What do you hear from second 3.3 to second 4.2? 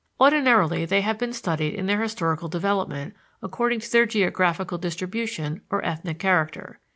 according to their